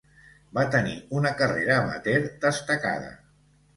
[0.57, 3.13] Va tenir una carrera amateur destacada.